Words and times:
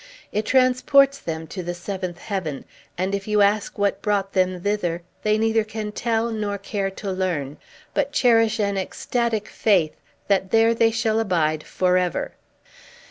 It 0.31 0.47
transports 0.47 1.19
them 1.19 1.45
to 1.53 1.61
the 1.61 1.75
seventh 1.75 2.17
heaven; 2.17 2.65
and 2.97 3.13
if 3.13 3.27
you 3.27 3.43
ask 3.43 3.77
what 3.77 4.01
brought 4.01 4.33
them 4.33 4.59
thither, 4.61 5.03
they 5.21 5.37
neither 5.37 5.63
can 5.63 5.91
tell 5.91 6.31
nor 6.31 6.57
care 6.57 6.89
to 6.89 7.11
learn, 7.11 7.57
but 7.93 8.11
cherish 8.11 8.59
an 8.59 8.77
ecstatic 8.77 9.47
faith 9.47 9.93
that 10.27 10.49
there 10.49 10.73
they 10.73 10.89
shall 10.89 11.19
abide 11.19 11.61
forever. 11.63 12.31